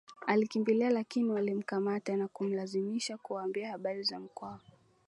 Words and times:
Alikimbia 0.27 0.89
lakini 0.89 1.29
walimkamata 1.29 2.17
na 2.17 2.27
kumlazimisha 2.27 3.17
kuwaambia 3.17 3.67
habari 3.71 4.03
za 4.03 4.19
Mkwawa 4.19 4.59